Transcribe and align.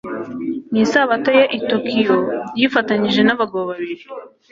Mu 0.71 0.77
isabato 0.85 1.29
ye 1.37 1.43
i 1.57 1.59
Tokiyo 1.69 2.17
yifatanije 2.59 3.21
n'abagabo 3.23 3.63
babiri 3.71 4.03